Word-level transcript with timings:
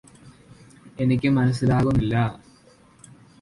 എനിക്ക് 0.99 1.29
മനസ്സിലാവുന്നില്ലാ 1.29 2.23